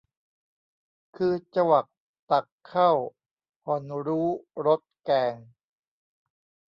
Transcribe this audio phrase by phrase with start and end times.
[1.17, 1.85] คือจวัก
[2.31, 2.91] ตักเข้า
[3.65, 4.27] ห่อนรู้
[4.65, 5.35] รสแกง